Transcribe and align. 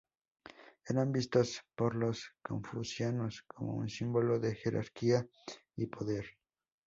Eran 0.89 1.11
vistos 1.11 1.61
por 1.75 1.93
los 1.93 2.31
confucianos 2.41 3.43
como 3.47 3.75
un 3.75 3.87
símbolo 3.87 4.39
de 4.39 4.55
jerarquía 4.55 5.27
y 5.75 5.85
poder. 5.85 6.25